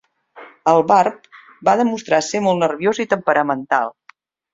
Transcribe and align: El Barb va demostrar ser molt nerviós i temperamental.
El 0.69 0.79
Barb 0.91 1.27
va 1.69 1.75
demostrar 1.81 2.21
ser 2.29 2.41
molt 2.47 2.65
nerviós 2.65 3.03
i 3.05 3.07
temperamental. 3.13 3.93